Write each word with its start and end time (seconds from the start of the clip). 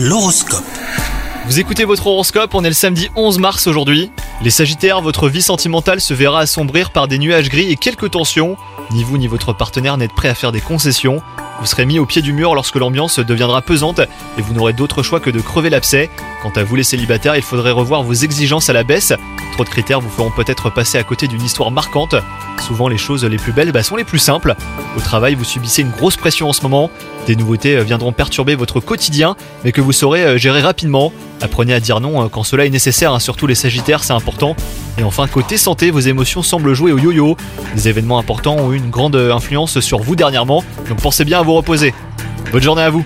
L'horoscope. 0.00 0.62
Vous 1.46 1.58
écoutez 1.58 1.84
votre 1.84 2.06
horoscope, 2.06 2.54
on 2.54 2.62
est 2.62 2.68
le 2.68 2.72
samedi 2.72 3.10
11 3.16 3.40
mars 3.40 3.66
aujourd'hui. 3.66 4.12
Les 4.42 4.50
Sagittaires, 4.50 5.00
votre 5.00 5.28
vie 5.28 5.42
sentimentale 5.42 6.00
se 6.00 6.14
verra 6.14 6.38
assombrir 6.38 6.92
par 6.92 7.08
des 7.08 7.18
nuages 7.18 7.48
gris 7.48 7.68
et 7.68 7.74
quelques 7.74 8.12
tensions. 8.12 8.56
Ni 8.92 9.02
vous 9.02 9.18
ni 9.18 9.26
votre 9.26 9.52
partenaire 9.52 9.96
n'êtes 9.96 10.12
prêt 10.12 10.28
à 10.28 10.36
faire 10.36 10.52
des 10.52 10.60
concessions. 10.60 11.20
Vous 11.60 11.66
serez 11.66 11.86
mis 11.86 11.98
au 11.98 12.06
pied 12.06 12.22
du 12.22 12.32
mur 12.32 12.54
lorsque 12.54 12.76
l'ambiance 12.76 13.18
deviendra 13.18 13.62
pesante 13.62 14.00
et 14.38 14.42
vous 14.42 14.54
n'aurez 14.54 14.72
d'autre 14.72 15.02
choix 15.02 15.18
que 15.18 15.30
de 15.30 15.40
crever 15.40 15.70
l'abcès. 15.70 16.08
Quant 16.42 16.52
à 16.54 16.62
vous 16.62 16.76
les 16.76 16.84
célibataires, 16.84 17.34
il 17.34 17.42
faudrait 17.42 17.72
revoir 17.72 18.04
vos 18.04 18.12
exigences 18.12 18.70
à 18.70 18.72
la 18.72 18.84
baisse. 18.84 19.12
Trop 19.54 19.64
de 19.64 19.68
critères 19.68 20.00
vous 20.00 20.08
feront 20.08 20.30
peut-être 20.30 20.70
passer 20.70 20.98
à 20.98 21.02
côté 21.02 21.26
d'une 21.26 21.42
histoire 21.42 21.72
marquante. 21.72 22.14
Souvent 22.60 22.86
les 22.86 22.96
choses 22.96 23.24
les 23.24 23.38
plus 23.38 23.52
belles 23.52 23.72
bah, 23.72 23.82
sont 23.82 23.96
les 23.96 24.04
plus 24.04 24.20
simples. 24.20 24.54
Au 24.96 25.00
travail, 25.00 25.34
vous 25.34 25.44
subissez 25.44 25.82
une 25.82 25.90
grosse 25.90 26.16
pression 26.16 26.48
en 26.48 26.52
ce 26.52 26.62
moment. 26.62 26.90
Des 27.26 27.34
nouveautés 27.34 27.76
euh, 27.76 27.82
viendront 27.82 28.12
perturber 28.12 28.54
votre 28.54 28.78
quotidien, 28.78 29.36
mais 29.64 29.72
que 29.72 29.80
vous 29.80 29.92
saurez 29.92 30.24
euh, 30.24 30.38
gérer 30.38 30.60
rapidement. 30.60 31.12
Apprenez 31.40 31.74
à 31.74 31.80
dire 31.80 32.00
non 32.00 32.24
euh, 32.24 32.28
quand 32.28 32.42
cela 32.42 32.66
est 32.66 32.70
nécessaire, 32.70 33.12
hein, 33.12 33.20
surtout 33.20 33.46
les 33.46 33.54
Sagittaires, 33.54 34.02
c'est 34.04 34.12
important. 34.12 34.56
Et 34.98 35.04
enfin, 35.04 35.26
côté 35.26 35.56
santé, 35.56 35.90
vos 35.90 36.00
émotions 36.00 36.42
semblent 36.42 36.74
jouer 36.74 36.92
au 36.92 36.98
yo-yo. 36.98 37.36
Des 37.74 37.88
événements 37.88 38.18
importants 38.18 38.56
ont 38.56 38.72
eu 38.72 38.76
une 38.76 38.90
grande 38.90 39.16
influence 39.16 39.80
sur 39.80 40.00
vous 40.00 40.16
dernièrement, 40.16 40.64
donc 40.88 41.00
pensez 41.00 41.24
bien 41.24 41.40
à 41.40 41.42
vous 41.42 41.54
reposer. 41.54 41.94
Bonne 42.52 42.62
journée 42.62 42.82
à 42.82 42.90
vous 42.90 43.04